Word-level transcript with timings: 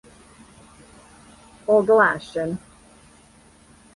оглашен 1.75 2.51